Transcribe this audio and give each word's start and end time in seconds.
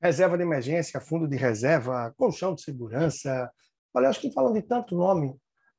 reserva 0.00 0.36
de 0.36 0.42
emergência, 0.42 1.00
fundo 1.00 1.26
de 1.26 1.36
reserva, 1.36 2.12
colchão 2.16 2.54
de 2.54 2.62
segurança. 2.62 3.50
Olha, 3.92 4.08
acho 4.08 4.20
que 4.20 4.32
falam 4.32 4.52
de 4.52 4.62
tanto 4.62 4.96
nome, 4.96 5.34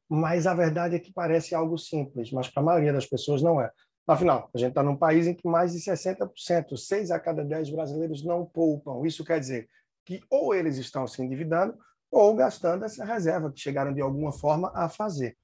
mas 0.10 0.48
a 0.48 0.54
verdade 0.54 0.96
é 0.96 1.00
que 1.00 1.14
parece 1.14 1.56
algo 1.56 1.78
simples, 1.78 2.32
mas 2.32 2.50
para 2.50 2.62
a 2.62 2.66
maioria 2.66 2.94
das 2.94 3.06
pessoas 3.06 3.42
não 3.42 3.62
é. 3.62 3.72
Afinal, 4.08 4.50
a 4.54 4.58
gente 4.58 4.70
está 4.70 4.82
num 4.82 4.98
país 4.98 5.28
em 5.28 5.36
que 5.36 5.48
mais 5.48 5.72
de 5.72 5.80
60%, 5.80 6.76
6 6.76 7.12
a 7.12 7.20
cada 7.20 7.46
10 7.46 7.70
brasileiros 7.70 8.26
não 8.26 8.44
poupam. 8.44 9.06
Isso 9.06 9.24
quer 9.24 9.40
dizer 9.40 9.70
que 10.04 10.20
ou 10.32 10.56
eles 10.56 10.78
estão 10.78 11.06
se 11.06 11.22
endividando 11.22 11.78
ou 12.12 12.36
gastando 12.36 12.86
essa 12.86 13.06
reserva 13.06 13.52
que 13.52 13.60
chegaram 13.60 13.94
de 13.94 14.02
alguma 14.02 14.32
forma 14.32 14.72
a 14.74 14.90
fazer. 14.90 15.38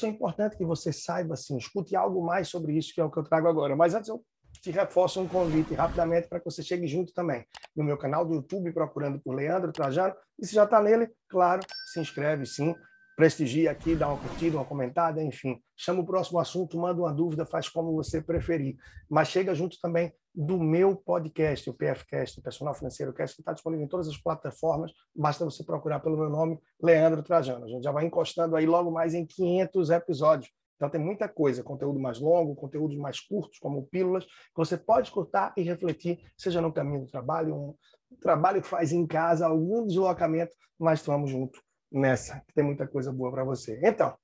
Isso 0.00 0.06
é 0.06 0.08
importante 0.08 0.56
que 0.56 0.64
você 0.64 0.92
saiba, 0.92 1.34
assim, 1.34 1.58
escute 1.58 1.94
algo 1.94 2.24
mais 2.24 2.48
sobre 2.48 2.72
isso, 2.72 2.94
que 2.94 3.00
é 3.02 3.04
o 3.04 3.10
que 3.10 3.18
eu 3.18 3.22
trago 3.22 3.46
agora. 3.46 3.76
Mas 3.76 3.94
antes 3.94 4.08
eu 4.08 4.24
te 4.62 4.70
reforço 4.70 5.20
um 5.20 5.28
convite 5.28 5.74
rapidamente 5.74 6.26
para 6.26 6.38
que 6.38 6.46
você 6.46 6.62
chegue 6.62 6.86
junto 6.86 7.12
também 7.12 7.44
no 7.76 7.84
meu 7.84 7.98
canal 7.98 8.24
do 8.24 8.34
YouTube, 8.34 8.72
procurando 8.72 9.20
por 9.20 9.34
Leandro 9.34 9.72
Trajano. 9.72 10.14
E 10.38 10.46
se 10.46 10.54
já 10.54 10.64
está 10.64 10.80
nele, 10.80 11.10
claro, 11.28 11.60
se 11.92 12.00
inscreve 12.00 12.46
sim, 12.46 12.74
prestigia 13.14 13.70
aqui, 13.70 13.94
dá 13.94 14.08
uma 14.08 14.16
curtida, 14.16 14.56
uma 14.56 14.64
comentada, 14.64 15.22
enfim. 15.22 15.60
Chama 15.76 16.00
o 16.00 16.06
próximo 16.06 16.38
assunto, 16.38 16.78
manda 16.78 17.02
uma 17.02 17.12
dúvida, 17.12 17.44
faz 17.44 17.68
como 17.68 17.92
você 17.92 18.22
preferir. 18.22 18.76
Mas 19.08 19.28
chega 19.28 19.54
junto 19.54 19.76
também 19.82 20.10
do 20.34 20.58
meu 20.58 20.94
podcast, 20.94 21.68
o 21.68 21.74
PFcast, 21.74 22.38
o 22.38 22.42
Personal 22.42 22.74
Financeiro 22.74 23.12
Cast, 23.12 23.34
que 23.34 23.42
está 23.42 23.52
disponível 23.52 23.84
em 23.84 23.88
todas 23.88 24.08
as 24.08 24.16
plataformas. 24.16 24.92
Basta 25.14 25.44
você 25.44 25.64
procurar 25.64 26.00
pelo 26.00 26.16
meu 26.16 26.30
nome, 26.30 26.58
Leandro 26.82 27.22
Trajano. 27.22 27.64
A 27.64 27.68
gente 27.68 27.82
já 27.82 27.92
vai 27.92 28.04
encostando 28.04 28.56
aí 28.56 28.66
logo 28.66 28.90
mais 28.90 29.14
em 29.14 29.26
500 29.26 29.90
episódios. 29.90 30.50
Então 30.76 30.88
tem 30.88 31.00
muita 31.00 31.28
coisa, 31.28 31.62
conteúdo 31.62 32.00
mais 32.00 32.18
longo, 32.18 32.54
conteúdos 32.54 32.96
mais 32.96 33.20
curtos, 33.20 33.58
como 33.58 33.86
pílulas, 33.86 34.24
que 34.24 34.56
você 34.56 34.78
pode 34.78 35.08
escutar 35.08 35.52
e 35.54 35.62
refletir, 35.62 36.18
seja 36.38 36.62
no 36.62 36.72
caminho 36.72 37.02
do 37.02 37.06
trabalho, 37.06 37.54
um 37.54 38.16
trabalho 38.18 38.62
que 38.62 38.68
faz 38.68 38.90
em 38.90 39.06
casa, 39.06 39.46
algum 39.46 39.86
deslocamento, 39.86 40.56
mas 40.78 41.00
estamos 41.00 41.30
juntos 41.30 41.60
nessa, 41.92 42.40
que 42.48 42.54
tem 42.54 42.64
muita 42.64 42.88
coisa 42.88 43.12
boa 43.12 43.30
para 43.30 43.44
você. 43.44 43.78
Então, 43.84 44.16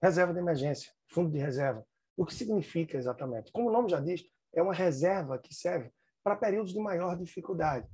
reserva 0.00 0.32
de 0.32 0.38
emergência, 0.38 0.92
fundo 1.08 1.32
de 1.32 1.38
reserva. 1.38 1.84
O 2.16 2.24
que 2.24 2.34
significa 2.34 2.96
exatamente? 2.96 3.50
Como 3.50 3.68
o 3.68 3.72
nome 3.72 3.88
já 3.88 3.98
diz, 3.98 4.22
é 4.54 4.62
uma 4.62 4.74
reserva 4.74 5.38
que 5.38 5.54
serve 5.54 5.90
para 6.22 6.36
períodos 6.36 6.72
de 6.72 6.78
maior 6.78 7.16
dificuldade, 7.16 7.86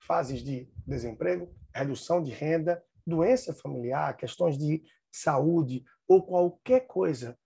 fases 0.00 0.42
de 0.42 0.68
desemprego, 0.86 1.54
redução 1.74 2.22
de 2.22 2.30
renda, 2.30 2.82
doença 3.06 3.52
familiar, 3.52 4.16
questões 4.16 4.56
de 4.56 4.82
saúde 5.10 5.84
ou 6.08 6.22
qualquer 6.22 6.86
coisa 6.86 7.38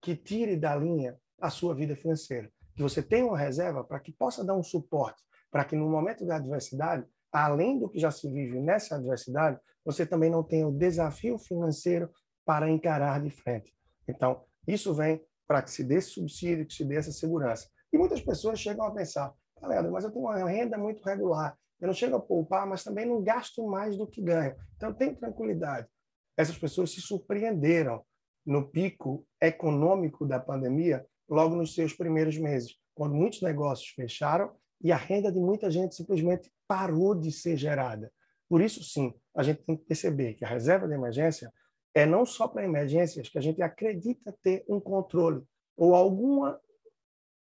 que 0.00 0.16
tire 0.16 0.56
da 0.56 0.74
linha 0.74 1.18
a 1.40 1.50
sua 1.50 1.74
vida 1.74 1.94
financeira. 1.94 2.50
Que 2.74 2.82
você 2.82 3.02
tenha 3.02 3.26
uma 3.26 3.38
reserva 3.38 3.84
para 3.84 4.00
que 4.00 4.12
possa 4.12 4.44
dar 4.44 4.56
um 4.56 4.62
suporte, 4.62 5.22
para 5.50 5.64
que 5.64 5.76
no 5.76 5.88
momento 5.88 6.24
da 6.26 6.36
adversidade, 6.36 7.06
além 7.30 7.78
do 7.78 7.88
que 7.88 7.98
já 7.98 8.10
se 8.10 8.30
vive 8.30 8.58
nessa 8.60 8.96
adversidade, 8.96 9.58
você 9.84 10.06
também 10.06 10.30
não 10.30 10.42
tenha 10.42 10.66
o 10.66 10.76
desafio 10.76 11.38
financeiro 11.38 12.10
para 12.44 12.70
encarar 12.70 13.20
de 13.20 13.30
frente. 13.30 13.74
Então, 14.08 14.44
isso 14.66 14.94
vem 14.94 15.22
para 15.46 15.62
que 15.62 15.70
se 15.70 15.84
dê 15.84 15.96
esse 15.96 16.10
subsídio, 16.10 16.66
que 16.66 16.74
se 16.74 16.84
dê 16.84 16.96
essa 16.96 17.12
segurança. 17.12 17.68
E 17.92 17.98
muitas 17.98 18.20
pessoas 18.20 18.58
chegam 18.58 18.84
a 18.84 18.90
pensar, 18.90 19.32
Leandro, 19.62 19.92
mas 19.92 20.04
eu 20.04 20.10
tenho 20.10 20.24
uma 20.24 20.48
renda 20.48 20.78
muito 20.78 21.02
regular, 21.02 21.56
eu 21.80 21.86
não 21.86 21.94
chego 21.94 22.16
a 22.16 22.20
poupar, 22.20 22.66
mas 22.66 22.84
também 22.84 23.04
não 23.04 23.22
gasto 23.22 23.66
mais 23.66 23.96
do 23.96 24.06
que 24.06 24.22
ganho. 24.22 24.54
Então, 24.76 24.94
tenho 24.94 25.16
tranquilidade. 25.16 25.88
Essas 26.36 26.56
pessoas 26.56 26.92
se 26.92 27.00
surpreenderam 27.00 28.04
no 28.46 28.68
pico 28.68 29.26
econômico 29.40 30.24
da 30.24 30.38
pandemia 30.38 31.04
logo 31.28 31.56
nos 31.56 31.74
seus 31.74 31.92
primeiros 31.92 32.38
meses, 32.38 32.76
quando 32.94 33.14
muitos 33.14 33.42
negócios 33.42 33.88
fecharam 33.90 34.54
e 34.82 34.92
a 34.92 34.96
renda 34.96 35.30
de 35.30 35.40
muita 35.40 35.70
gente 35.70 35.94
simplesmente 35.94 36.52
parou 36.68 37.14
de 37.14 37.30
ser 37.30 37.56
gerada. 37.56 38.12
Por 38.48 38.60
isso, 38.60 38.82
sim, 38.84 39.14
a 39.34 39.42
gente 39.42 39.62
tem 39.62 39.76
que 39.76 39.84
perceber 39.84 40.34
que 40.34 40.44
a 40.44 40.48
reserva 40.48 40.86
de 40.86 40.94
emergência 40.94 41.52
é 41.94 42.06
não 42.06 42.24
só 42.24 42.48
para 42.48 42.64
emergências 42.64 43.28
que 43.28 43.38
a 43.38 43.40
gente 43.40 43.60
acredita 43.60 44.34
ter 44.42 44.64
um 44.68 44.80
controle 44.80 45.42
ou 45.76 45.94
alguma 45.94 46.60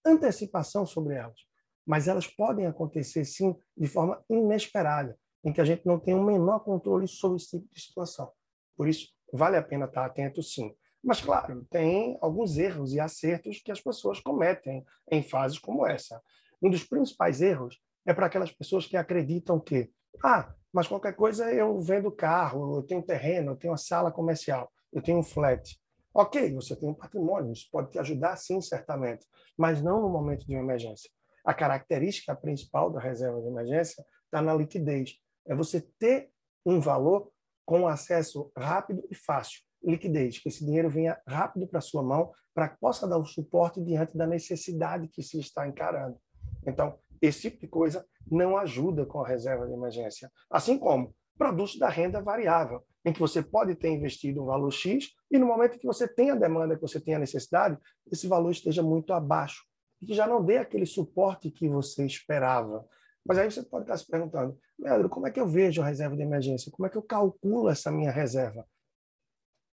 antecipação 0.05 0.85
sobre 0.85 1.15
elas, 1.15 1.39
mas 1.85 2.07
elas 2.07 2.27
podem 2.27 2.65
acontecer 2.65 3.25
sim 3.25 3.55
de 3.75 3.87
forma 3.87 4.23
inesperada, 4.29 5.17
em 5.43 5.53
que 5.53 5.61
a 5.61 5.65
gente 5.65 5.85
não 5.85 5.99
tem 5.99 6.13
o 6.13 6.23
menor 6.23 6.59
controle 6.59 7.07
sobre 7.07 7.37
esse 7.37 7.59
tipo 7.59 7.73
de 7.73 7.81
situação. 7.81 8.31
Por 8.75 8.87
isso, 8.87 9.07
vale 9.31 9.57
a 9.57 9.63
pena 9.63 9.85
estar 9.85 10.05
atento 10.05 10.43
sim. 10.43 10.75
Mas, 11.03 11.21
claro, 11.21 11.65
tem 11.69 12.17
alguns 12.21 12.57
erros 12.57 12.93
e 12.93 12.99
acertos 12.99 13.61
que 13.63 13.71
as 13.71 13.79
pessoas 13.79 14.19
cometem 14.19 14.85
em 15.09 15.23
fases 15.23 15.57
como 15.57 15.85
essa. 15.87 16.21
Um 16.61 16.69
dos 16.69 16.83
principais 16.83 17.41
erros 17.41 17.79
é 18.05 18.13
para 18.13 18.25
aquelas 18.25 18.51
pessoas 18.51 18.85
que 18.85 18.97
acreditam 18.97 19.59
que, 19.59 19.89
ah, 20.23 20.53
mas 20.73 20.87
qualquer 20.87 21.15
coisa 21.15 21.51
eu 21.53 21.79
vendo 21.79 22.11
carro, 22.11 22.77
eu 22.77 22.83
tenho 22.83 23.01
terreno, 23.01 23.51
eu 23.51 23.55
tenho 23.55 23.71
uma 23.71 23.77
sala 23.77 24.11
comercial, 24.11 24.71
eu 24.91 25.01
tenho 25.01 25.19
um 25.19 25.23
flat. 25.23 25.79
Ok, 26.19 26.51
você 26.55 26.75
tem 26.75 26.89
um 26.89 26.95
patrimônio, 26.95 27.53
isso 27.53 27.67
pode 27.71 27.91
te 27.91 27.99
ajudar 27.99 28.35
sim, 28.37 28.59
certamente, 28.59 29.23
mas 29.55 29.83
não 29.83 30.01
no 30.01 30.09
momento 30.09 30.47
de 30.47 30.55
uma 30.55 30.63
emergência. 30.63 31.11
A 31.45 31.53
característica 31.53 32.35
principal 32.35 32.89
da 32.89 32.99
reserva 32.99 33.39
de 33.39 33.47
emergência 33.47 34.03
está 34.25 34.41
na 34.41 34.51
liquidez. 34.55 35.11
É 35.45 35.53
você 35.53 35.79
ter 35.99 36.31
um 36.65 36.79
valor 36.79 37.31
com 37.63 37.87
acesso 37.87 38.51
rápido 38.57 39.07
e 39.11 39.13
fácil. 39.13 39.61
Liquidez, 39.83 40.39
que 40.39 40.49
esse 40.49 40.65
dinheiro 40.65 40.89
venha 40.89 41.21
rápido 41.27 41.67
para 41.67 41.81
sua 41.81 42.01
mão, 42.01 42.31
para 42.51 42.69
que 42.69 42.79
possa 42.79 43.07
dar 43.07 43.19
o 43.19 43.25
suporte 43.25 43.79
diante 43.79 44.17
da 44.17 44.25
necessidade 44.25 45.07
que 45.09 45.21
se 45.21 45.39
está 45.39 45.67
encarando. 45.67 46.17
Então, 46.65 46.97
esse 47.21 47.41
tipo 47.41 47.59
de 47.59 47.67
coisa 47.67 48.03
não 48.25 48.57
ajuda 48.57 49.05
com 49.05 49.21
a 49.21 49.27
reserva 49.27 49.67
de 49.67 49.73
emergência. 49.73 50.31
Assim 50.49 50.79
como 50.79 51.15
produtos 51.37 51.77
da 51.77 51.89
renda 51.89 52.19
variável, 52.23 52.83
em 53.07 53.13
que 53.13 53.19
você 53.19 53.41
pode 53.41 53.73
ter 53.75 53.89
investido 53.89 54.43
um 54.43 54.45
valor 54.45 54.71
X 54.71 55.13
e 55.31 55.37
no 55.37 55.47
momento 55.47 55.79
que 55.79 55.87
você 55.87 56.07
tem 56.07 56.29
a 56.29 56.35
demanda, 56.35 56.75
que 56.75 56.81
você 56.81 56.99
tem 56.99 57.15
a 57.15 57.19
necessidade, 57.19 57.77
esse 58.11 58.27
valor 58.27 58.51
esteja 58.51 58.83
muito 58.83 59.13
abaixo 59.13 59.63
e 60.01 60.05
que 60.05 60.13
já 60.13 60.27
não 60.27 60.43
dê 60.43 60.57
aquele 60.57 60.85
suporte 60.85 61.49
que 61.49 61.69
você 61.69 62.05
esperava. 62.05 62.85
Mas 63.25 63.37
aí 63.37 63.49
você 63.49 63.63
pode 63.63 63.85
estar 63.85 63.97
se 63.97 64.05
perguntando, 64.05 64.57
Leandro, 64.77 65.09
como 65.09 65.25
é 65.25 65.31
que 65.31 65.39
eu 65.39 65.47
vejo 65.47 65.81
a 65.81 65.85
reserva 65.85 66.17
de 66.17 66.21
emergência? 66.21 66.71
Como 66.71 66.85
é 66.85 66.89
que 66.89 66.97
eu 66.97 67.01
calculo 67.01 67.69
essa 67.69 67.89
minha 67.89 68.11
reserva? 68.11 68.67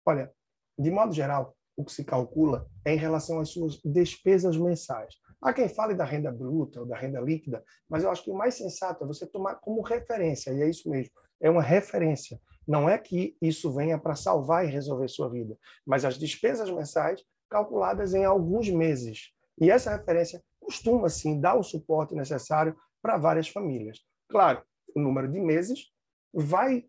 Olha, 0.05 0.31
de 0.77 0.91
modo 0.91 1.11
geral, 1.11 1.55
o 1.75 1.83
que 1.83 1.91
se 1.91 2.03
calcula 2.03 2.67
é 2.85 2.93
em 2.93 2.97
relação 2.97 3.39
às 3.39 3.49
suas 3.49 3.79
despesas 3.83 4.55
mensais. 4.55 5.16
Há 5.41 5.51
quem 5.51 5.67
fale 5.67 5.95
da 5.95 6.05
renda 6.05 6.31
bruta 6.31 6.81
ou 6.81 6.85
da 6.85 6.95
renda 6.95 7.19
líquida, 7.19 7.63
mas 7.89 8.03
eu 8.03 8.11
acho 8.11 8.23
que 8.23 8.31
o 8.31 8.35
mais 8.35 8.53
sensato 8.55 9.03
é 9.03 9.07
você 9.07 9.25
tomar 9.25 9.55
como 9.55 9.81
referência, 9.81 10.51
e 10.51 10.61
é 10.61 10.69
isso 10.69 10.88
mesmo, 10.89 11.11
é 11.41 11.49
uma 11.49 11.61
referência. 11.61 12.39
Não 12.68 12.88
é 12.90 12.97
que 12.97 13.35
isso 13.41 13.74
venha 13.74 13.97
para 13.97 14.16
salvar 14.16 14.66
e 14.66 14.72
resolver 14.72 15.07
sua 15.07 15.29
vida, 15.29 15.57
mas 15.85 16.06
as 16.06 16.18
despesas 16.18 16.69
mensais 16.69 17.24
calculadas 17.50 18.13
em 18.13 18.25
alguns 18.25 18.69
meses. 18.69 19.31
E 19.59 19.69
essa 19.69 19.96
referência 19.96 20.41
costuma, 20.59 21.09
sim, 21.09 21.40
dar 21.40 21.56
o 21.56 21.63
suporte 21.63 22.16
necessário 22.16 22.75
para 23.02 23.18
várias 23.18 23.47
famílias. 23.47 24.00
Claro, 24.29 24.63
o 24.96 25.00
número 25.00 25.29
de 25.31 25.40
meses 25.40 25.91
vai 26.34 26.85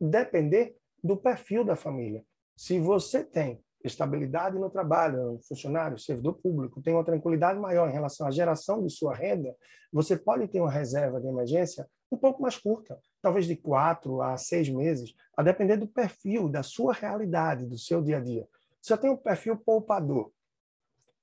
depender 0.00 0.76
do 1.02 1.16
perfil 1.16 1.64
da 1.64 1.76
família. 1.76 2.24
Se 2.56 2.78
você 2.78 3.22
tem 3.22 3.62
estabilidade 3.84 4.58
no 4.58 4.70
trabalho, 4.70 5.34
um 5.34 5.42
funcionário, 5.42 5.98
servidor 5.98 6.34
público, 6.34 6.82
tem 6.82 6.94
uma 6.94 7.04
tranquilidade 7.04 7.58
maior 7.58 7.88
em 7.88 7.92
relação 7.92 8.26
à 8.26 8.30
geração 8.30 8.82
de 8.82 8.90
sua 8.90 9.14
renda, 9.14 9.54
você 9.92 10.16
pode 10.16 10.48
ter 10.48 10.60
uma 10.60 10.70
reserva 10.70 11.20
de 11.20 11.28
emergência 11.28 11.88
um 12.10 12.16
pouco 12.16 12.42
mais 12.42 12.56
curta, 12.56 12.98
talvez 13.22 13.46
de 13.46 13.56
quatro 13.56 14.22
a 14.22 14.36
seis 14.36 14.68
meses, 14.68 15.14
a 15.36 15.42
depender 15.42 15.76
do 15.76 15.86
perfil, 15.86 16.48
da 16.48 16.62
sua 16.62 16.92
realidade, 16.92 17.66
do 17.66 17.78
seu 17.78 18.02
dia 18.02 18.18
a 18.18 18.20
dia. 18.20 18.48
Se 18.80 18.92
eu 18.92 18.98
tenho 18.98 19.14
um 19.14 19.16
perfil 19.16 19.56
poupador, 19.56 20.32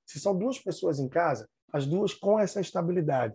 se 0.04 0.20
são 0.20 0.36
duas 0.36 0.58
pessoas 0.58 0.98
em 0.98 1.08
casa, 1.08 1.48
as 1.72 1.86
duas 1.86 2.12
com 2.12 2.38
essa 2.38 2.60
estabilidade, 2.60 3.34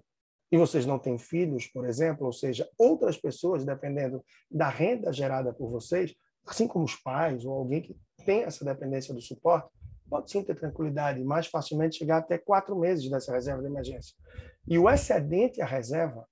e 0.52 0.58
vocês 0.58 0.86
não 0.86 0.98
têm 0.98 1.18
filhos, 1.18 1.68
por 1.68 1.86
exemplo, 1.86 2.26
ou 2.26 2.34
seja, 2.34 2.68
outras 2.78 3.18
pessoas, 3.18 3.66
dependendo 3.66 4.24
da 4.50 4.68
renda 4.68 5.14
gerada 5.14 5.54
por 5.54 5.70
vocês, 5.70 6.16
assim 6.46 6.68
como 6.68 6.86
os 6.86 6.96
pais 6.96 7.46
ou 7.46 7.54
alguém 7.54 7.82
que 7.82 7.96
tem 8.26 8.44
essa 8.44 8.66
dependência 8.66 9.14
do 9.14 9.22
suporte, 9.22 9.70
pode 10.10 10.32
sim 10.32 10.44
ter 10.44 10.56
tranquilidade 10.56 11.22
e 11.22 11.24
mais 11.24 11.46
facilmente 11.46 11.98
chegar 11.98 12.18
até 12.18 12.38
quatro 12.38 12.76
meses 12.78 13.08
dessa 13.10 13.32
reserva 13.32 13.62
de 13.62 13.68
emergência. 13.68 14.16
E 14.68 14.78
o 14.80 14.90
excedente 14.90 15.62
à 15.62 15.66
reserva, 15.66 16.28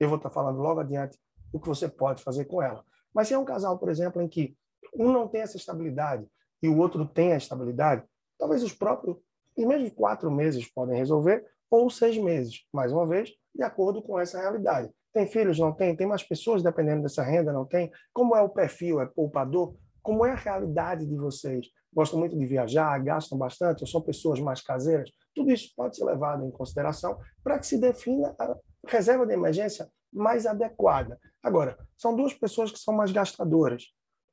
eu 0.00 0.08
vou 0.08 0.16
estar 0.16 0.30
falando 0.30 0.58
logo 0.58 0.80
adiante 0.80 1.18
o 1.52 1.60
que 1.60 1.68
você 1.68 1.88
pode 1.88 2.22
fazer 2.22 2.44
com 2.46 2.62
ela. 2.62 2.84
Mas 3.14 3.28
se 3.28 3.34
é 3.34 3.38
um 3.38 3.44
casal, 3.44 3.78
por 3.78 3.88
exemplo, 3.88 4.22
em 4.22 4.28
que 4.28 4.56
um 4.94 5.12
não 5.12 5.28
tem 5.28 5.42
essa 5.42 5.56
estabilidade 5.56 6.26
e 6.62 6.68
o 6.68 6.78
outro 6.78 7.06
tem 7.06 7.32
a 7.32 7.36
estabilidade, 7.36 8.04
talvez 8.38 8.62
os 8.62 8.72
próprios, 8.72 9.16
em 9.56 9.66
mesmo 9.66 9.90
quatro 9.90 10.30
meses 10.30 10.66
podem 10.72 10.96
resolver, 10.96 11.44
ou 11.70 11.90
seis 11.90 12.16
meses, 12.18 12.66
mais 12.72 12.92
uma 12.92 13.06
vez, 13.06 13.30
de 13.54 13.62
acordo 13.62 14.02
com 14.02 14.18
essa 14.18 14.40
realidade. 14.40 14.90
Tem 15.12 15.26
filhos? 15.26 15.58
Não 15.58 15.72
tem? 15.72 15.94
Tem 15.94 16.06
mais 16.06 16.22
pessoas 16.22 16.62
dependendo 16.62 17.02
dessa 17.02 17.22
renda? 17.22 17.52
Não 17.52 17.66
tem? 17.66 17.90
Como 18.12 18.34
é 18.34 18.40
o 18.40 18.48
perfil? 18.48 19.00
É 19.00 19.06
poupador? 19.06 19.74
como 20.02 20.26
é 20.26 20.32
a 20.32 20.36
realidade 20.36 21.06
de 21.06 21.16
vocês. 21.16 21.68
Gostam 21.94 22.18
muito 22.18 22.36
de 22.36 22.44
viajar, 22.44 22.98
gastam 22.98 23.38
bastante, 23.38 23.82
ou 23.82 23.86
são 23.86 24.00
pessoas 24.00 24.40
mais 24.40 24.60
caseiras? 24.60 25.10
Tudo 25.34 25.52
isso 25.52 25.72
pode 25.76 25.96
ser 25.96 26.04
levado 26.04 26.44
em 26.44 26.50
consideração 26.50 27.18
para 27.42 27.58
que 27.58 27.66
se 27.66 27.78
defina 27.78 28.34
a 28.38 28.56
reserva 28.86 29.26
de 29.26 29.32
emergência 29.32 29.88
mais 30.12 30.46
adequada. 30.46 31.18
Agora, 31.42 31.78
são 31.96 32.14
duas 32.14 32.34
pessoas 32.34 32.70
que 32.70 32.78
são 32.78 32.94
mais 32.94 33.10
gastadoras, 33.10 33.84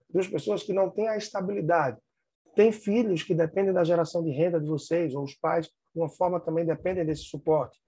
duas 0.09 0.27
pessoas 0.27 0.63
que 0.63 0.73
não 0.73 0.89
têm 0.89 1.07
a 1.07 1.17
estabilidade. 1.17 1.97
Tem 2.55 2.71
filhos 2.71 3.23
que 3.23 3.33
dependem 3.33 3.73
da 3.73 3.83
geração 3.83 4.23
de 4.23 4.31
renda 4.31 4.59
de 4.59 4.67
vocês, 4.67 5.15
ou 5.15 5.23
os 5.23 5.35
pais, 5.35 5.67
de 5.67 5.99
uma 5.99 6.09
forma, 6.09 6.39
também 6.39 6.65
dependem 6.65 7.05
desse 7.05 7.23
suporte. 7.23 7.79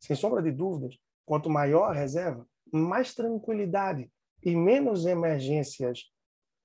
Sem 0.00 0.16
sombra 0.16 0.42
de 0.42 0.50
dúvidas, 0.50 0.98
quanto 1.24 1.48
maior 1.48 1.90
a 1.90 1.92
reserva, 1.92 2.46
mais 2.72 3.14
tranquilidade 3.14 4.10
e 4.42 4.54
menos 4.54 5.06
emergências 5.06 6.04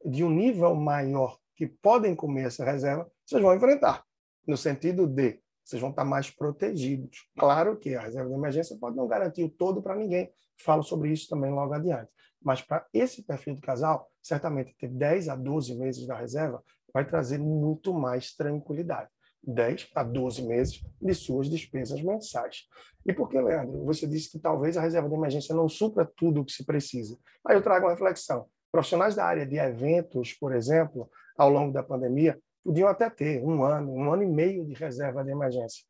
de 0.03 0.23
um 0.23 0.29
nível 0.29 0.73
maior 0.73 1.37
que 1.55 1.67
podem 1.67 2.15
comer 2.15 2.47
essa 2.47 2.65
reserva, 2.65 3.09
vocês 3.25 3.41
vão 3.41 3.55
enfrentar, 3.55 4.03
no 4.47 4.57
sentido 4.57 5.05
de 5.07 5.39
vocês 5.63 5.79
vão 5.79 5.91
estar 5.91 6.03
mais 6.03 6.29
protegidos. 6.29 7.29
Claro 7.37 7.77
que 7.77 7.95
a 7.95 8.01
reserva 8.01 8.29
de 8.29 8.35
emergência 8.35 8.77
pode 8.79 8.97
não 8.97 9.07
garantir 9.07 9.43
o 9.43 9.49
todo 9.49 9.81
para 9.81 9.95
ninguém, 9.95 10.31
falo 10.61 10.83
sobre 10.83 11.11
isso 11.11 11.27
também 11.29 11.51
logo 11.51 11.73
adiante. 11.73 12.09
Mas 12.41 12.61
para 12.61 12.85
esse 12.93 13.23
perfil 13.23 13.55
de 13.55 13.61
casal, 13.61 14.09
certamente 14.21 14.75
ter 14.77 14.87
10 14.87 15.29
a 15.29 15.35
12 15.35 15.75
meses 15.75 16.07
da 16.07 16.15
reserva 16.15 16.63
vai 16.93 17.05
trazer 17.05 17.37
muito 17.37 17.93
mais 17.93 18.33
tranquilidade. 18.35 19.09
10 19.43 19.89
a 19.95 20.03
12 20.03 20.43
meses 20.43 20.85
de 21.01 21.13
suas 21.13 21.49
despesas 21.49 22.01
mensais. 22.01 22.67
E 23.05 23.13
por 23.13 23.27
que, 23.29 23.39
Leandro? 23.39 23.83
Você 23.85 24.07
disse 24.07 24.31
que 24.31 24.39
talvez 24.39 24.77
a 24.77 24.81
reserva 24.81 25.09
de 25.09 25.15
emergência 25.15 25.55
não 25.55 25.67
supra 25.67 26.09
tudo 26.15 26.41
o 26.41 26.45
que 26.45 26.51
se 26.51 26.63
precisa. 26.63 27.17
Aí 27.45 27.55
eu 27.55 27.61
trago 27.61 27.85
uma 27.85 27.91
reflexão. 27.91 28.45
Profissionais 28.71 29.15
da 29.15 29.25
área 29.25 29.45
de 29.45 29.57
eventos, 29.57 30.33
por 30.33 30.55
exemplo, 30.55 31.09
ao 31.37 31.49
longo 31.49 31.73
da 31.73 31.83
pandemia, 31.83 32.39
podiam 32.63 32.87
até 32.87 33.09
ter 33.09 33.43
um 33.43 33.63
ano, 33.63 33.91
um 33.91 34.13
ano 34.13 34.23
e 34.23 34.27
meio 34.27 34.65
de 34.65 34.73
reserva 34.73 35.23
de 35.23 35.31
emergência. 35.31 35.83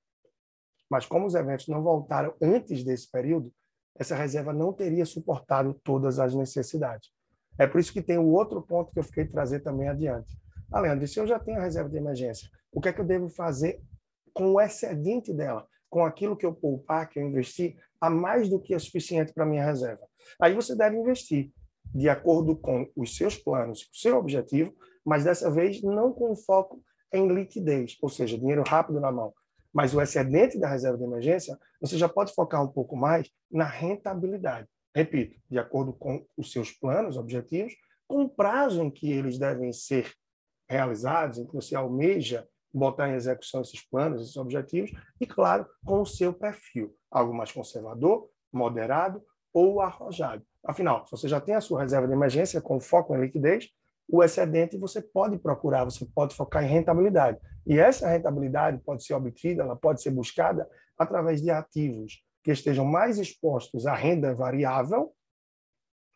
Mas 0.89 1.05
como 1.05 1.25
os 1.25 1.35
eventos 1.35 1.67
não 1.67 1.83
voltaram 1.83 2.33
antes 2.41 2.83
desse 2.83 3.09
período, 3.09 3.53
essa 3.97 4.15
reserva 4.15 4.53
não 4.53 4.73
teria 4.73 5.05
suportado 5.05 5.73
todas 5.83 6.19
as 6.19 6.33
necessidades. 6.33 7.09
É 7.57 7.67
por 7.67 7.79
isso 7.79 7.93
que 7.93 8.01
tem 8.01 8.17
o 8.17 8.27
outro 8.27 8.61
ponto 8.61 8.91
que 8.91 8.99
eu 8.99 9.03
fiquei 9.03 9.25
trazer 9.25 9.59
também 9.59 9.87
adiante. 9.87 10.35
Ah, 10.71 10.79
Leandro, 10.79 11.07
se 11.07 11.19
eu 11.19 11.27
já 11.27 11.37
tenho 11.37 11.59
a 11.59 11.63
reserva 11.63 11.89
de 11.89 11.97
emergência, 11.97 12.49
o 12.71 12.79
que 12.79 12.89
é 12.89 12.93
que 12.93 13.01
eu 13.01 13.05
devo 13.05 13.29
fazer 13.29 13.81
com 14.33 14.53
o 14.53 14.61
excedente 14.61 15.33
dela, 15.33 15.67
com 15.89 16.05
aquilo 16.05 16.37
que 16.37 16.45
eu 16.45 16.53
poupar, 16.53 17.09
que 17.09 17.19
eu 17.19 17.23
investi, 17.23 17.75
a 17.99 18.09
mais 18.09 18.49
do 18.49 18.59
que 18.59 18.73
é 18.73 18.79
suficiente 18.79 19.33
para 19.33 19.45
minha 19.45 19.65
reserva? 19.65 20.07
Aí 20.41 20.53
você 20.53 20.75
deve 20.75 20.95
investir 20.95 21.51
de 21.93 22.07
acordo 22.07 22.55
com 22.55 22.89
os 22.95 23.15
seus 23.17 23.37
planos, 23.37 23.81
o 23.81 23.97
seu 23.97 24.17
objetivo, 24.17 24.73
mas 25.05 25.25
dessa 25.25 25.51
vez 25.51 25.81
não 25.81 26.13
com 26.13 26.35
foco 26.35 26.81
em 27.13 27.27
liquidez, 27.27 27.97
ou 28.01 28.07
seja, 28.07 28.37
dinheiro 28.37 28.63
rápido 28.65 29.01
na 29.01 29.11
mão. 29.11 29.33
Mas 29.73 29.93
o 29.93 30.01
excedente 30.01 30.59
da 30.59 30.67
reserva 30.67 30.97
de 30.97 31.03
emergência, 31.03 31.57
você 31.79 31.97
já 31.97 32.09
pode 32.09 32.33
focar 32.33 32.63
um 32.63 32.67
pouco 32.67 32.95
mais 32.95 33.29
na 33.49 33.65
rentabilidade. 33.65 34.67
Repito, 34.93 35.39
de 35.49 35.57
acordo 35.57 35.93
com 35.93 36.25
os 36.35 36.51
seus 36.51 36.71
planos, 36.71 37.17
objetivos, 37.17 37.73
com 38.07 38.23
o 38.23 38.29
prazo 38.29 38.83
em 38.83 38.91
que 38.91 39.09
eles 39.09 39.37
devem 39.37 39.71
ser 39.71 40.13
realizados, 40.69 41.37
em 41.37 41.45
que 41.45 41.53
você 41.53 41.75
almeja 41.75 42.47
botar 42.73 43.09
em 43.09 43.15
execução 43.15 43.61
esses 43.61 43.81
planos, 43.81 44.21
esses 44.21 44.37
objetivos, 44.37 44.91
e, 45.19 45.25
claro, 45.25 45.65
com 45.85 46.01
o 46.01 46.05
seu 46.05 46.33
perfil, 46.33 46.95
algo 47.09 47.33
mais 47.33 47.51
conservador, 47.51 48.29
moderado 48.51 49.23
ou 49.53 49.81
arrojado. 49.81 50.45
Afinal, 50.63 51.05
se 51.05 51.11
você 51.11 51.27
já 51.27 51.41
tem 51.41 51.55
a 51.55 51.61
sua 51.61 51.81
reserva 51.81 52.07
de 52.07 52.13
emergência 52.13 52.61
com 52.61 52.79
foco 52.79 53.15
em 53.15 53.21
liquidez, 53.21 53.69
o 54.11 54.23
excedente 54.23 54.77
você 54.77 55.01
pode 55.01 55.37
procurar, 55.37 55.85
você 55.85 56.05
pode 56.05 56.35
focar 56.35 56.63
em 56.63 56.67
rentabilidade. 56.67 57.39
E 57.65 57.79
essa 57.79 58.09
rentabilidade 58.09 58.79
pode 58.83 59.03
ser 59.03 59.13
obtida, 59.13 59.63
ela 59.63 59.75
pode 59.75 60.01
ser 60.01 60.11
buscada 60.11 60.69
através 60.97 61.41
de 61.41 61.49
ativos 61.49 62.23
que 62.43 62.51
estejam 62.51 62.85
mais 62.85 63.17
expostos 63.17 63.85
à 63.85 63.95
renda 63.95 64.35
variável, 64.35 65.13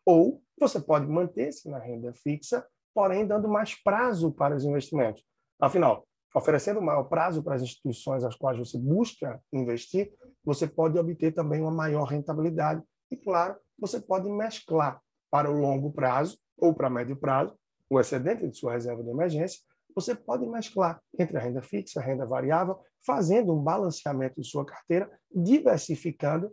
ou 0.04 0.42
você 0.58 0.78
pode 0.80 1.06
manter-se 1.06 1.68
na 1.68 1.78
renda 1.78 2.12
fixa 2.12 2.66
porém 2.96 3.26
dando 3.26 3.46
mais 3.46 3.74
prazo 3.74 4.32
para 4.32 4.56
os 4.56 4.64
investimentos. 4.64 5.22
Afinal, 5.60 6.08
oferecendo 6.34 6.80
maior 6.80 7.04
prazo 7.04 7.42
para 7.42 7.54
as 7.54 7.60
instituições 7.60 8.24
às 8.24 8.34
quais 8.34 8.58
você 8.58 8.78
busca 8.78 9.38
investir, 9.52 10.10
você 10.42 10.66
pode 10.66 10.98
obter 10.98 11.30
também 11.32 11.60
uma 11.60 11.70
maior 11.70 12.04
rentabilidade. 12.04 12.82
E, 13.10 13.16
claro, 13.18 13.54
você 13.78 14.00
pode 14.00 14.26
mesclar 14.30 14.98
para 15.30 15.50
o 15.50 15.60
longo 15.60 15.92
prazo 15.92 16.38
ou 16.56 16.72
para 16.72 16.88
médio 16.88 17.16
prazo 17.16 17.54
o 17.90 18.00
excedente 18.00 18.46
de 18.46 18.56
sua 18.56 18.72
reserva 18.72 19.02
de 19.02 19.10
emergência. 19.10 19.60
Você 19.94 20.14
pode 20.14 20.46
mesclar 20.46 21.00
entre 21.18 21.36
a 21.36 21.40
renda 21.40 21.62
fixa, 21.62 22.00
a 22.00 22.02
renda 22.02 22.26
variável, 22.26 22.78
fazendo 23.04 23.54
um 23.54 23.62
balanceamento 23.62 24.40
de 24.40 24.46
sua 24.46 24.64
carteira, 24.64 25.10
diversificando 25.34 26.52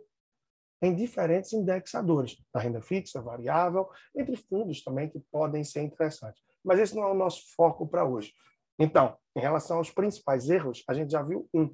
em 0.82 0.94
diferentes 0.94 1.52
indexadores, 1.52 2.36
da 2.52 2.60
renda 2.60 2.80
fixa, 2.80 3.20
variável, 3.20 3.88
entre 4.14 4.36
fundos 4.36 4.82
também 4.82 5.08
que 5.08 5.18
podem 5.30 5.64
ser 5.64 5.82
interessantes. 5.82 6.42
Mas 6.64 6.78
esse 6.78 6.94
não 6.94 7.04
é 7.04 7.10
o 7.10 7.14
nosso 7.14 7.42
foco 7.56 7.86
para 7.86 8.04
hoje. 8.04 8.32
Então, 8.78 9.16
em 9.36 9.40
relação 9.40 9.78
aos 9.78 9.90
principais 9.90 10.48
erros, 10.48 10.82
a 10.88 10.94
gente 10.94 11.12
já 11.12 11.22
viu 11.22 11.48
um. 11.54 11.72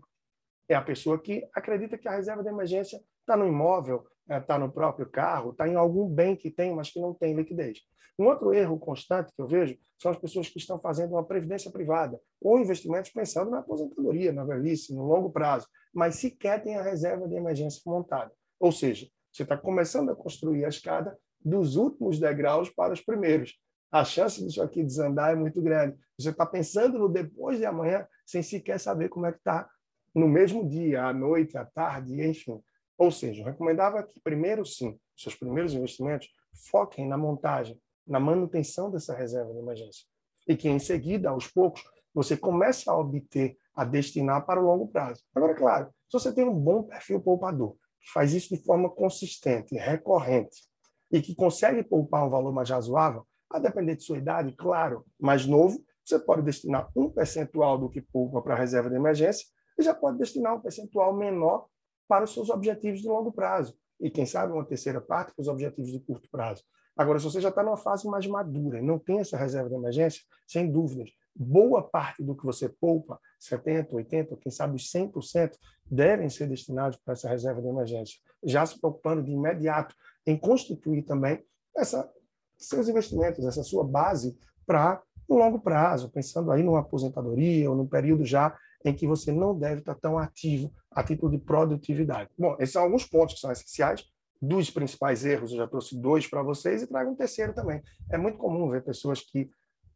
É 0.69 0.75
a 0.75 0.83
pessoa 0.83 1.21
que 1.21 1.49
acredita 1.53 1.99
que 1.99 2.07
a 2.07 2.13
reserva 2.13 2.43
de 2.43 2.49
emergência 2.49 3.01
está 3.31 3.37
no 3.37 3.47
imóvel, 3.47 4.05
está 4.29 4.57
é, 4.57 4.59
no 4.59 4.71
próprio 4.71 5.09
carro, 5.09 5.51
está 5.51 5.69
em 5.69 5.77
algum 5.77 6.09
bem 6.09 6.35
que 6.35 6.51
tem, 6.51 6.75
mas 6.75 6.91
que 6.91 7.01
não 7.01 7.15
tem 7.15 7.35
liquidez. 7.35 7.79
Um 8.19 8.27
outro 8.27 8.53
erro 8.53 8.79
constante 8.79 9.33
que 9.35 9.41
eu 9.41 9.47
vejo 9.47 9.79
são 9.97 10.11
as 10.11 10.19
pessoas 10.19 10.49
que 10.49 10.59
estão 10.59 10.79
fazendo 10.81 11.13
uma 11.13 11.25
previdência 11.25 11.71
privada 11.71 12.21
ou 12.41 12.59
investimentos 12.59 13.11
pensando 13.13 13.51
na 13.51 13.61
aposentadoria, 13.61 14.33
na 14.33 14.45
velhice, 14.45 14.95
no 14.95 15.07
longo 15.07 15.31
prazo, 15.31 15.67
mas 15.95 16.17
sequer 16.17 16.63
tem 16.63 16.77
a 16.77 16.83
reserva 16.83 17.29
de 17.29 17.37
emergência 17.37 17.81
montada. 17.87 18.33
Ou 18.59 18.73
seja, 18.73 19.07
você 19.33 19.45
está 19.45 19.57
começando 19.57 20.11
a 20.11 20.17
construir 20.17 20.65
a 20.65 20.69
escada 20.69 21.17
dos 21.43 21.77
últimos 21.77 22.19
degraus 22.19 22.69
para 22.69 22.93
os 22.93 23.01
primeiros. 23.01 23.59
A 23.91 24.05
chance 24.05 24.45
disso 24.45 24.61
aqui 24.61 24.85
desandar 24.85 25.33
é 25.33 25.37
muito 25.37 25.63
grande. 25.63 25.97
Você 26.19 26.31
está 26.31 26.45
pensando 26.45 26.99
no 26.99 27.09
depois 27.09 27.59
de 27.59 27.65
amanhã 27.65 28.07
sem 28.27 28.43
sequer 28.43 28.79
saber 28.79 29.09
como 29.09 29.27
é 29.27 29.33
que 29.33 29.39
está 29.39 29.69
no 30.15 30.29
mesmo 30.29 30.69
dia, 30.69 31.05
à 31.05 31.13
noite, 31.13 31.57
à 31.57 31.65
tarde, 31.65 32.21
enfim. 32.23 32.61
Ou 33.01 33.11
seja, 33.11 33.41
eu 33.41 33.47
recomendava 33.47 34.03
que 34.03 34.21
primeiro 34.21 34.63
sim, 34.67 35.01
seus 35.17 35.35
primeiros 35.35 35.73
investimentos 35.73 36.29
foquem 36.71 37.09
na 37.09 37.17
montagem, 37.17 37.81
na 38.07 38.21
manutenção 38.21 38.91
dessa 38.91 39.15
reserva 39.15 39.55
de 39.55 39.59
emergência. 39.59 40.05
E 40.47 40.55
que 40.55 40.69
em 40.69 40.79
seguida, 40.79 41.31
aos 41.31 41.47
poucos, 41.47 41.83
você 42.13 42.37
comece 42.37 42.91
a 42.91 42.95
obter, 42.95 43.57
a 43.75 43.87
destinar 43.87 44.45
para 44.45 44.61
o 44.61 44.67
longo 44.67 44.87
prazo. 44.87 45.23
Agora, 45.35 45.55
claro, 45.55 45.87
se 46.11 46.13
você 46.13 46.31
tem 46.31 46.45
um 46.45 46.55
bom 46.55 46.83
perfil 46.83 47.23
poupador, 47.23 47.75
que 48.03 48.13
faz 48.13 48.35
isso 48.35 48.55
de 48.55 48.63
forma 48.63 48.91
consistente, 48.91 49.79
recorrente, 49.79 50.69
e 51.11 51.23
que 51.23 51.35
consegue 51.35 51.83
poupar 51.83 52.27
um 52.27 52.31
valor 52.31 52.53
mais 52.53 52.69
razoável, 52.69 53.27
a 53.49 53.59
depender 53.59 53.97
de 53.97 54.05
sua 54.05 54.19
idade, 54.19 54.53
claro, 54.53 55.07
mais 55.19 55.47
novo, 55.47 55.83
você 56.05 56.19
pode 56.19 56.43
destinar 56.43 56.91
um 56.95 57.09
percentual 57.09 57.79
do 57.79 57.89
que 57.89 58.03
poupa 58.03 58.43
para 58.43 58.53
a 58.53 58.59
reserva 58.59 58.91
de 58.91 58.97
emergência 58.97 59.47
e 59.79 59.83
já 59.83 59.95
pode 59.95 60.19
destinar 60.19 60.55
um 60.55 60.61
percentual 60.61 61.17
menor 61.17 61.67
para 62.11 62.25
os 62.25 62.35
seus 62.35 62.51
objetivos 62.51 63.01
de 63.01 63.07
longo 63.07 63.31
prazo. 63.31 63.79
E 64.01 64.11
quem 64.11 64.27
sabe 64.27 64.53
uma 64.53 64.65
terceira 64.65 65.01
parte 65.01 65.33
para 65.33 65.43
os 65.43 65.47
objetivos 65.47 65.93
de 65.93 66.01
curto 66.01 66.29
prazo. 66.29 66.65
Agora, 66.97 67.21
se 67.21 67.25
você 67.25 67.41
já 67.41 67.51
está 67.51 67.63
numa 67.63 67.77
fase 67.77 68.09
mais 68.09 68.27
madura 68.27 68.81
e 68.81 68.83
não 68.83 68.99
tem 68.99 69.21
essa 69.21 69.37
reserva 69.37 69.69
de 69.69 69.77
emergência, 69.77 70.21
sem 70.45 70.69
dúvidas, 70.73 71.09
boa 71.37 71.89
parte 71.89 72.21
do 72.25 72.35
que 72.35 72.45
você 72.45 72.69
poupa, 72.69 73.21
70%, 73.41 73.91
80%, 73.93 74.39
quem 74.41 74.51
sabe 74.51 74.77
100%, 74.77 75.53
devem 75.89 76.29
ser 76.29 76.49
destinados 76.49 76.99
para 76.99 77.13
essa 77.13 77.29
reserva 77.29 77.63
de 77.63 77.69
emergência, 77.69 78.19
já 78.43 78.67
se 78.67 78.81
preocupando 78.81 79.23
de 79.23 79.31
imediato 79.31 79.95
em 80.27 80.37
constituir 80.37 81.03
também 81.05 81.45
essa, 81.77 82.11
seus 82.59 82.89
investimentos, 82.89 83.47
essa 83.47 83.63
sua 83.63 83.85
base 83.85 84.37
para 84.67 85.01
um 85.29 85.37
longo 85.37 85.61
prazo, 85.61 86.11
pensando 86.11 86.51
aí 86.51 86.63
numa 86.63 86.81
aposentadoria 86.81 87.71
ou 87.71 87.77
num 87.77 87.87
período 87.87 88.25
já 88.25 88.59
em 88.85 88.95
que 88.95 89.07
você 89.07 89.31
não 89.31 89.59
deve 89.59 89.81
estar 89.81 89.95
tão 89.95 90.19
ativo 90.19 90.73
a 90.91 91.03
título 91.03 91.31
de 91.31 91.39
produtividade. 91.39 92.31
Bom, 92.39 92.57
esses 92.59 92.73
são 92.73 92.83
alguns 92.83 93.05
pontos 93.05 93.35
que 93.35 93.41
são 93.41 93.53
essenciais. 93.53 94.05
Dos 94.43 94.71
principais 94.71 95.25
erros, 95.25 95.53
eu 95.53 95.59
já 95.59 95.67
trouxe 95.67 95.95
dois 96.01 96.27
para 96.27 96.43
vocês 96.43 96.83
e 96.83 96.87
trago 96.87 97.11
um 97.11 97.15
terceiro 97.15 97.53
também. 97.53 97.83
É 98.11 98.17
muito 98.17 98.39
comum 98.39 98.71
ver 98.71 98.83
pessoas 98.83 99.21
que 99.21 99.51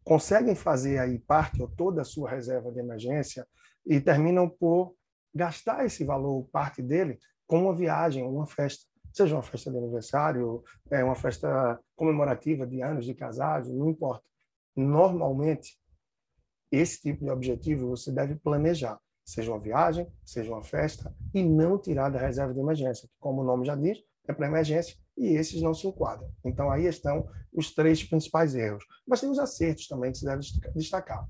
conseguem 0.05 0.55
fazer 0.55 0.99
aí 0.99 1.19
parte 1.19 1.63
ou 1.63 1.69
toda 1.69 2.03
a 2.03 2.05
sua 2.05 2.29
reserva 2.29 2.71
de 2.71 2.79
emergência 2.79 3.47
e 3.87 3.99
terminam 4.01 4.49
por 4.49 4.95
gastar 5.35 5.85
esse 5.85 6.05
valor, 6.05 6.47
parte 6.53 6.83
dele, 6.83 7.19
com 7.47 7.63
uma 7.63 7.75
viagem, 7.75 8.23
uma 8.23 8.47
festa, 8.47 8.85
seja 9.13 9.35
uma 9.35 9.43
festa 9.43 9.71
de 9.71 9.79
aniversário, 9.79 10.63
é 10.91 11.03
uma 11.03 11.15
festa 11.15 11.81
comemorativa 11.97 12.67
de 12.67 12.83
anos 12.83 13.05
de 13.05 13.15
casado, 13.15 13.73
não 13.73 13.89
importa. 13.89 14.25
Normalmente, 14.77 15.79
esse 16.75 17.01
tipo 17.01 17.25
de 17.25 17.31
objetivo 17.31 17.89
você 17.89 18.13
deve 18.13 18.37
planejar, 18.37 18.99
seja 19.25 19.51
uma 19.51 19.61
viagem, 19.61 20.07
seja 20.25 20.51
uma 20.51 20.63
festa, 20.63 21.15
e 21.33 21.43
não 21.43 21.79
tirar 21.79 22.11
da 22.11 22.19
reserva 22.19 22.53
de 22.53 22.61
emergência, 22.61 23.09
que, 23.09 23.15
como 23.19 23.43
o 23.43 23.45
nome 23.45 23.67
já 23.67 23.75
diz, 23.75 23.99
é 24.27 24.33
para 24.33 24.47
emergência 24.47 24.97
e 25.17 25.37
esses 25.37 25.63
não 25.63 25.73
se 25.73 25.87
enquadram. 25.87 26.29
Então, 26.45 26.71
aí 26.71 26.87
estão 26.87 27.29
os 27.53 27.73
três 27.73 28.03
principais 28.03 28.55
erros. 28.55 28.85
Mas 29.07 29.21
tem 29.21 29.31
os 29.31 29.39
acertos 29.39 29.87
também 29.87 30.11
que 30.11 30.19
se 30.19 30.25
deve 30.25 30.41
destacar. 30.75 31.27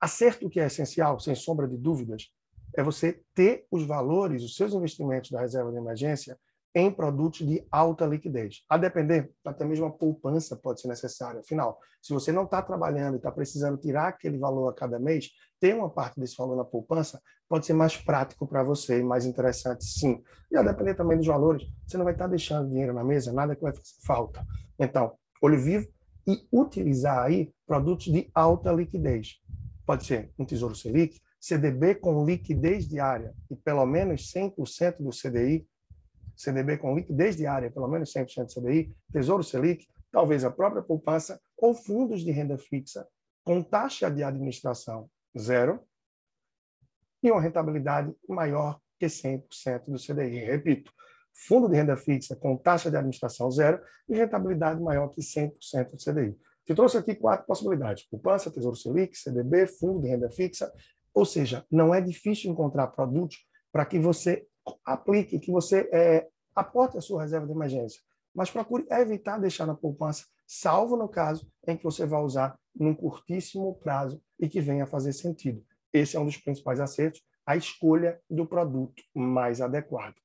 Acerto 0.00 0.50
que 0.50 0.60
é 0.60 0.66
essencial, 0.66 1.18
sem 1.20 1.34
sombra 1.34 1.68
de 1.68 1.76
dúvidas, 1.76 2.30
é 2.76 2.82
você 2.82 3.22
ter 3.34 3.66
os 3.70 3.86
valores, 3.86 4.42
os 4.42 4.56
seus 4.56 4.74
investimentos 4.74 5.30
da 5.30 5.40
reserva 5.40 5.70
de 5.70 5.78
emergência 5.78 6.38
em 6.74 6.90
produtos 6.90 7.46
de 7.46 7.64
alta 7.70 8.04
liquidez. 8.04 8.64
A 8.68 8.76
depender, 8.76 9.30
até 9.44 9.64
mesmo 9.64 9.86
a 9.86 9.90
poupança 9.90 10.56
pode 10.56 10.80
ser 10.80 10.88
necessária. 10.88 11.40
Afinal, 11.40 11.78
se 12.02 12.12
você 12.12 12.32
não 12.32 12.44
está 12.44 12.60
trabalhando 12.60 13.14
e 13.14 13.16
está 13.18 13.30
precisando 13.30 13.78
tirar 13.78 14.08
aquele 14.08 14.36
valor 14.38 14.68
a 14.68 14.74
cada 14.74 14.98
mês, 14.98 15.30
ter 15.60 15.74
uma 15.74 15.88
parte 15.88 16.18
desse 16.18 16.36
valor 16.36 16.56
na 16.56 16.64
poupança 16.64 17.20
pode 17.48 17.66
ser 17.66 17.74
mais 17.74 17.96
prático 17.96 18.46
para 18.46 18.64
você 18.64 18.98
e 18.98 19.02
mais 19.02 19.24
interessante, 19.24 19.84
sim. 19.84 20.20
E 20.50 20.56
a 20.56 20.62
depender 20.62 20.94
também 20.94 21.16
dos 21.16 21.26
valores, 21.26 21.62
você 21.86 21.96
não 21.96 22.04
vai 22.04 22.14
estar 22.14 22.24
tá 22.24 22.30
deixando 22.30 22.68
dinheiro 22.68 22.92
na 22.92 23.04
mesa, 23.04 23.32
nada 23.32 23.54
que 23.54 23.62
vai 23.62 23.72
fazer 23.72 23.94
falta. 24.04 24.44
Então, 24.78 25.12
olho 25.40 25.60
vivo 25.60 25.86
e 26.26 26.46
utilizar 26.52 27.24
aí 27.24 27.52
produtos 27.66 28.06
de 28.06 28.28
alta 28.34 28.72
liquidez. 28.72 29.40
Pode 29.86 30.06
ser 30.06 30.32
um 30.38 30.44
Tesouro 30.44 30.74
Selic, 30.74 31.20
CDB 31.38 31.94
com 31.96 32.24
liquidez 32.24 32.88
diária 32.88 33.34
e 33.50 33.54
pelo 33.54 33.84
menos 33.84 34.32
100% 34.32 34.96
do 34.98 35.10
CDI, 35.10 35.66
CDB 36.36 36.78
com 36.78 36.96
liquidez 36.96 37.36
diária, 37.36 37.70
pelo 37.70 37.88
menos 37.88 38.12
100% 38.12 38.46
do 38.46 38.60
CDI, 38.60 38.94
Tesouro 39.12 39.42
Selic, 39.42 39.86
talvez 40.10 40.44
a 40.44 40.50
própria 40.50 40.82
poupança 40.82 41.40
ou 41.56 41.74
fundos 41.74 42.22
de 42.22 42.30
renda 42.30 42.56
fixa 42.56 43.06
com 43.44 43.62
taxa 43.62 44.10
de 44.10 44.22
administração 44.22 45.08
zero 45.38 45.80
e 47.22 47.30
uma 47.30 47.40
rentabilidade 47.40 48.14
maior 48.28 48.80
que 48.98 49.06
100% 49.06 49.84
do 49.86 49.98
CDI. 49.98 50.44
Repito, 50.44 50.92
fundo 51.32 51.68
de 51.68 51.76
renda 51.76 51.96
fixa 51.96 52.36
com 52.36 52.56
taxa 52.56 52.90
de 52.90 52.96
administração 52.96 53.50
zero 53.50 53.80
e 54.08 54.14
rentabilidade 54.14 54.80
maior 54.80 55.08
que 55.08 55.20
100% 55.20 55.52
do 55.90 55.96
CDI. 55.96 56.38
Te 56.64 56.74
trouxe 56.74 56.96
aqui 56.96 57.14
quatro 57.14 57.46
possibilidades: 57.46 58.04
poupança, 58.08 58.50
Tesouro 58.50 58.76
Selic, 58.76 59.18
CDB, 59.18 59.66
fundo 59.66 60.00
de 60.00 60.08
renda 60.08 60.30
fixa. 60.30 60.72
Ou 61.12 61.24
seja, 61.24 61.64
não 61.70 61.94
é 61.94 62.00
difícil 62.00 62.50
encontrar 62.50 62.88
produtos 62.88 63.46
para 63.70 63.84
que 63.84 63.98
você 63.98 64.46
aplique, 64.84 65.38
que 65.38 65.50
você 65.50 65.88
é, 65.92 66.28
aporte 66.54 66.96
a 66.96 67.00
sua 67.00 67.22
reserva 67.22 67.46
de 67.46 67.52
emergência. 67.52 68.00
Mas 68.34 68.50
procure 68.50 68.86
evitar 68.90 69.38
deixar 69.38 69.66
na 69.66 69.74
poupança, 69.74 70.24
salvo 70.46 70.96
no 70.96 71.08
caso 71.08 71.50
em 71.66 71.76
que 71.76 71.84
você 71.84 72.04
vai 72.04 72.22
usar 72.22 72.58
num 72.74 72.94
curtíssimo 72.94 73.74
prazo 73.76 74.20
e 74.38 74.48
que 74.48 74.60
venha 74.60 74.84
a 74.84 74.86
fazer 74.86 75.12
sentido. 75.12 75.64
Esse 75.92 76.16
é 76.16 76.20
um 76.20 76.26
dos 76.26 76.36
principais 76.36 76.80
acertos, 76.80 77.22
a 77.46 77.56
escolha 77.56 78.20
do 78.28 78.46
produto 78.46 79.02
mais 79.14 79.60
adequado. 79.60 80.16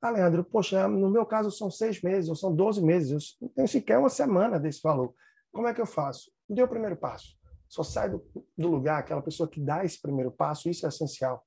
Ah, 0.00 0.10
Leandro, 0.10 0.42
poxa, 0.42 0.88
no 0.88 1.10
meu 1.10 1.26
caso 1.26 1.50
são 1.50 1.70
seis 1.70 2.00
meses 2.00 2.30
ou 2.30 2.34
são 2.34 2.54
12 2.54 2.82
meses, 2.82 3.36
eu 3.40 3.46
não 3.46 3.48
tenho 3.50 3.68
sequer 3.68 3.98
uma 3.98 4.08
semana 4.08 4.58
desse 4.58 4.80
valor. 4.82 5.14
Como 5.52 5.68
é 5.68 5.74
que 5.74 5.80
eu 5.80 5.86
faço? 5.86 6.30
Dê 6.48 6.62
o 6.62 6.68
primeiro 6.68 6.96
passo. 6.96 7.36
Só 7.68 7.82
sai 7.82 8.08
do, 8.08 8.24
do 8.56 8.68
lugar 8.68 8.98
aquela 8.98 9.20
pessoa 9.20 9.48
que 9.48 9.60
dá 9.60 9.84
esse 9.84 10.00
primeiro 10.00 10.30
passo, 10.30 10.70
isso 10.70 10.86
é 10.86 10.88
essencial. 10.88 11.44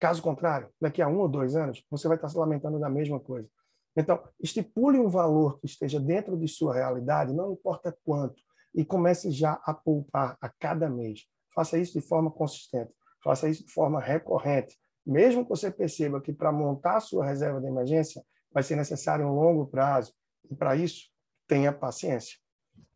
Caso 0.00 0.22
contrário, 0.22 0.70
daqui 0.80 1.02
a 1.02 1.08
um 1.08 1.18
ou 1.18 1.28
dois 1.28 1.54
anos, 1.54 1.84
você 1.90 2.08
vai 2.08 2.16
estar 2.16 2.30
se 2.30 2.38
lamentando 2.38 2.80
da 2.80 2.88
mesma 2.88 3.20
coisa. 3.20 3.46
Então, 3.94 4.22
estipule 4.40 4.98
um 4.98 5.08
valor 5.08 5.60
que 5.60 5.66
esteja 5.66 6.00
dentro 6.00 6.38
de 6.38 6.48
sua 6.48 6.74
realidade, 6.74 7.34
não 7.34 7.52
importa 7.52 7.96
quanto, 8.02 8.40
e 8.74 8.82
comece 8.82 9.30
já 9.30 9.60
a 9.64 9.74
poupar 9.74 10.38
a 10.40 10.48
cada 10.48 10.88
mês. 10.88 11.26
Faça 11.54 11.76
isso 11.76 11.92
de 11.92 12.00
forma 12.00 12.30
consistente, 12.30 12.92
faça 13.22 13.48
isso 13.48 13.66
de 13.66 13.72
forma 13.72 14.00
recorrente. 14.00 14.78
Mesmo 15.04 15.42
que 15.42 15.50
você 15.50 15.70
perceba 15.70 16.20
que 16.20 16.32
para 16.32 16.50
montar 16.50 16.96
a 16.96 17.00
sua 17.00 17.26
reserva 17.26 17.60
de 17.60 17.66
emergência 17.66 18.24
vai 18.52 18.62
ser 18.62 18.76
necessário 18.76 19.26
um 19.26 19.34
longo 19.34 19.66
prazo, 19.66 20.14
e 20.50 20.54
para 20.54 20.76
isso, 20.76 21.10
tenha 21.46 21.72
paciência. 21.72 22.38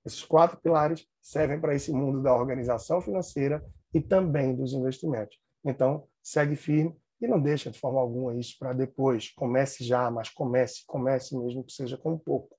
Esses 0.06 0.24
quatro 0.24 0.58
pilares 0.58 1.06
servem 1.20 1.60
para 1.60 1.74
esse 1.74 1.92
mundo 1.92 2.22
da 2.22 2.34
organização 2.34 3.00
financeira 3.00 3.62
e 3.92 4.00
também 4.00 4.54
dos 4.54 4.72
investimentos. 4.72 5.38
Então, 5.64 6.06
segue 6.24 6.56
firme 6.56 6.96
e 7.20 7.28
não 7.28 7.40
deixa 7.40 7.70
de 7.70 7.78
forma 7.78 8.00
alguma 8.00 8.34
isso 8.34 8.56
para 8.58 8.72
depois. 8.72 9.30
Comece 9.30 9.84
já, 9.84 10.10
mas 10.10 10.30
comece, 10.30 10.82
comece 10.86 11.38
mesmo 11.38 11.62
que 11.62 11.72
seja 11.72 11.98
com 11.98 12.18
pouco. 12.18 12.56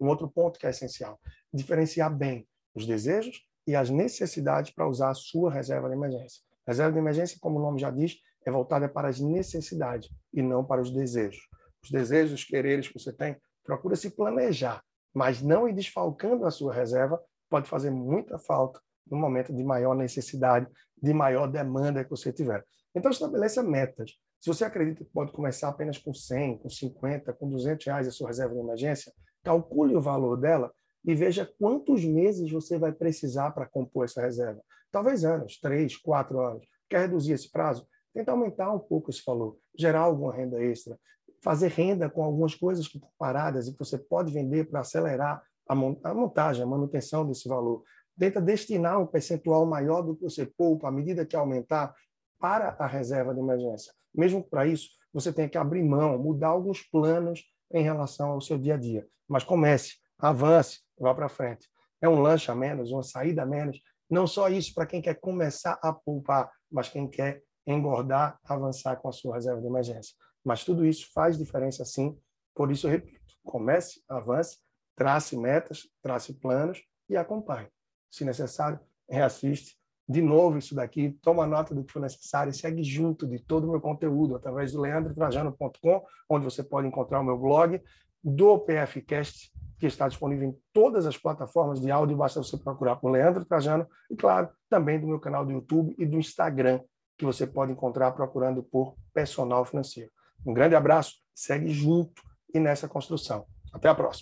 Um 0.00 0.08
outro 0.08 0.28
ponto 0.28 0.58
que 0.58 0.66
é 0.66 0.70
essencial: 0.70 1.20
diferenciar 1.52 2.14
bem 2.14 2.48
os 2.74 2.86
desejos 2.86 3.46
e 3.66 3.76
as 3.76 3.90
necessidades 3.90 4.72
para 4.72 4.88
usar 4.88 5.10
a 5.10 5.14
sua 5.14 5.52
reserva 5.52 5.88
de 5.88 5.94
emergência. 5.94 6.42
Reserva 6.66 6.92
de 6.92 6.98
emergência, 6.98 7.38
como 7.40 7.58
o 7.58 7.62
nome 7.62 7.80
já 7.80 7.90
diz, 7.90 8.16
é 8.44 8.50
voltada 8.50 8.88
para 8.88 9.08
as 9.08 9.20
necessidades 9.20 10.10
e 10.32 10.42
não 10.42 10.64
para 10.64 10.80
os 10.80 10.90
desejos. 10.90 11.48
Os 11.82 11.90
desejos, 11.90 12.40
os 12.40 12.44
quereres 12.44 12.88
que 12.88 12.98
você 12.98 13.12
tem, 13.12 13.36
procura 13.64 13.96
se 13.96 14.10
planejar, 14.10 14.82
mas 15.14 15.42
não 15.42 15.68
ir 15.68 15.72
desfalcando 15.72 16.44
a 16.44 16.50
sua 16.50 16.72
reserva 16.72 17.20
pode 17.48 17.68
fazer 17.68 17.90
muita 17.90 18.38
falta 18.38 18.80
no 19.10 19.16
momento 19.16 19.52
de 19.54 19.62
maior 19.62 19.94
necessidade, 19.94 20.66
de 21.00 21.12
maior 21.12 21.46
demanda 21.46 22.04
que 22.04 22.10
você 22.10 22.32
tiver. 22.32 22.64
Então, 22.94 23.10
estabeleça 23.10 23.62
metas. 23.62 24.12
Se 24.40 24.48
você 24.48 24.64
acredita 24.64 25.04
que 25.04 25.10
pode 25.10 25.32
começar 25.32 25.68
apenas 25.68 25.98
com 25.98 26.12
100, 26.12 26.58
com 26.58 26.68
50, 26.68 27.32
com 27.34 27.48
200 27.48 27.86
reais 27.86 28.08
a 28.08 28.10
sua 28.10 28.28
reserva 28.28 28.54
de 28.54 28.60
emergência, 28.60 29.12
calcule 29.42 29.94
o 29.96 30.00
valor 30.00 30.36
dela 30.36 30.72
e 31.04 31.14
veja 31.14 31.50
quantos 31.58 32.04
meses 32.04 32.50
você 32.50 32.78
vai 32.78 32.92
precisar 32.92 33.52
para 33.52 33.66
compor 33.66 34.04
essa 34.04 34.20
reserva. 34.20 34.60
Talvez 34.90 35.24
anos, 35.24 35.58
três, 35.60 35.96
quatro 35.96 36.40
anos. 36.40 36.66
Quer 36.88 37.02
reduzir 37.02 37.32
esse 37.32 37.50
prazo? 37.50 37.86
Tenta 38.14 38.32
aumentar 38.32 38.72
um 38.72 38.78
pouco 38.78 39.10
esse 39.10 39.22
valor, 39.24 39.56
gerar 39.76 40.00
alguma 40.00 40.34
renda 40.34 40.62
extra, 40.62 40.98
fazer 41.42 41.68
renda 41.68 42.08
com 42.08 42.24
algumas 42.24 42.54
coisas 42.54 42.88
que 42.88 42.96
estão 42.96 43.10
paradas 43.18 43.68
e 43.68 43.72
que 43.72 43.78
você 43.78 43.98
pode 43.98 44.32
vender 44.32 44.68
para 44.68 44.80
acelerar 44.80 45.42
a 45.68 45.74
montagem, 46.14 46.62
a 46.62 46.66
manutenção 46.66 47.26
desse 47.26 47.48
valor. 47.48 47.82
Tenta 48.18 48.40
destinar 48.40 49.00
um 49.00 49.06
percentual 49.06 49.66
maior 49.66 50.02
do 50.02 50.16
que 50.16 50.22
você 50.22 50.46
poupa 50.46 50.88
à 50.88 50.92
medida 50.92 51.26
que 51.26 51.36
aumentar 51.36 51.94
para 52.38 52.76
a 52.78 52.86
reserva 52.86 53.34
de 53.34 53.40
emergência. 53.40 53.92
Mesmo 54.14 54.42
para 54.42 54.66
isso, 54.66 54.90
você 55.12 55.32
tem 55.32 55.48
que 55.48 55.58
abrir 55.58 55.82
mão, 55.82 56.18
mudar 56.18 56.48
alguns 56.48 56.82
planos 56.82 57.42
em 57.72 57.82
relação 57.82 58.30
ao 58.30 58.40
seu 58.40 58.58
dia 58.58 58.74
a 58.74 58.78
dia. 58.78 59.06
Mas 59.28 59.44
comece, 59.44 59.94
avance, 60.18 60.80
vá 60.98 61.14
para 61.14 61.28
frente. 61.28 61.68
É 62.00 62.08
um 62.08 62.20
lanche 62.20 62.50
a 62.50 62.54
menos, 62.54 62.90
uma 62.90 63.02
saída 63.02 63.42
a 63.42 63.46
menos. 63.46 63.80
Não 64.08 64.26
só 64.26 64.48
isso 64.48 64.72
para 64.74 64.86
quem 64.86 65.02
quer 65.02 65.14
começar 65.14 65.78
a 65.82 65.92
poupar, 65.92 66.50
mas 66.70 66.88
quem 66.88 67.08
quer 67.08 67.42
engordar, 67.66 68.38
avançar 68.44 68.96
com 68.96 69.08
a 69.08 69.12
sua 69.12 69.34
reserva 69.34 69.60
de 69.60 69.66
emergência. 69.66 70.14
Mas 70.44 70.64
tudo 70.64 70.86
isso 70.86 71.10
faz 71.12 71.36
diferença 71.36 71.84
sim. 71.84 72.16
Por 72.54 72.70
isso, 72.70 72.86
eu 72.86 72.92
repito: 72.92 73.34
comece, 73.44 74.02
avance, 74.08 74.58
trace 74.94 75.36
metas, 75.36 75.88
trace 76.00 76.32
planos 76.34 76.82
e 77.08 77.16
acompanhe. 77.16 77.68
Se 78.10 78.24
necessário, 78.24 78.78
reassiste 79.08 79.76
de 80.08 80.22
novo 80.22 80.58
isso 80.58 80.74
daqui, 80.74 81.18
toma 81.20 81.46
nota 81.46 81.74
do 81.74 81.82
que 81.82 81.92
for 81.92 82.00
necessário 82.00 82.50
e 82.50 82.54
segue 82.54 82.82
junto 82.82 83.26
de 83.26 83.40
todo 83.40 83.66
o 83.66 83.70
meu 83.70 83.80
conteúdo 83.80 84.36
através 84.36 84.72
do 84.72 84.80
leandrotrajano.com, 84.80 86.04
onde 86.28 86.44
você 86.44 86.62
pode 86.62 86.86
encontrar 86.86 87.20
o 87.20 87.24
meu 87.24 87.36
blog, 87.36 87.82
do 88.22 88.58
PFcast, 88.58 89.52
que 89.78 89.86
está 89.86 90.08
disponível 90.08 90.48
em 90.48 90.58
todas 90.72 91.06
as 91.06 91.16
plataformas 91.16 91.80
de 91.80 91.90
áudio, 91.90 92.16
basta 92.16 92.42
você 92.42 92.56
procurar 92.56 92.96
por 92.96 93.10
Leandro 93.10 93.44
Trajano, 93.44 93.86
e 94.10 94.16
claro, 94.16 94.48
também 94.70 94.98
do 95.00 95.06
meu 95.06 95.18
canal 95.18 95.44
do 95.44 95.52
YouTube 95.52 95.94
e 95.98 96.06
do 96.06 96.16
Instagram, 96.16 96.80
que 97.18 97.24
você 97.24 97.46
pode 97.46 97.72
encontrar 97.72 98.12
procurando 98.12 98.62
por 98.62 98.94
Personal 99.12 99.64
Financeiro. 99.64 100.10
Um 100.46 100.54
grande 100.54 100.74
abraço, 100.74 101.14
segue 101.34 101.68
junto 101.68 102.22
e 102.54 102.60
nessa 102.60 102.88
construção. 102.88 103.44
Até 103.72 103.88
a 103.88 103.94
próxima. 103.94 104.14